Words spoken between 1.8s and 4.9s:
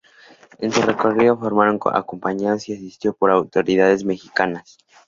acompañados y asistidos por autoridades mexicanas.